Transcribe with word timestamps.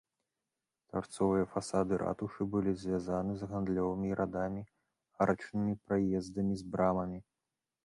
Тарцовыя 0.93 1.45
фасады 1.53 1.99
ратушы 2.03 2.47
былі 2.55 2.73
звязаны 2.85 3.37
з 3.43 3.51
гандлёвымі 3.53 4.09
радамі 4.23 4.61
арачнымі 5.27 5.73
праездамі 5.87 6.53
з 6.65 6.69
брамамі. 6.73 7.19